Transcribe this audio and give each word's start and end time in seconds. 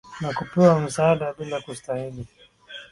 na 0.21 0.29
kupewa 0.33 0.81
misaada 0.81 1.33
bila 1.33 1.61
kustahili 1.61 2.27